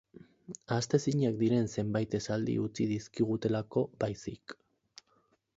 [0.75, 4.57] Ahaztezinak diren zenbait esaldi utzi dizkigutelako baizik.